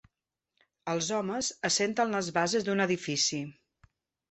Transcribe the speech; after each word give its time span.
Els 0.93 1.09
homes 1.17 1.51
assenten 1.69 2.17
les 2.17 2.33
bases 2.39 2.67
d'un 2.71 2.83
edifici. 2.89 3.45